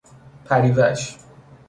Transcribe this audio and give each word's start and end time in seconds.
پریوش 0.45 1.15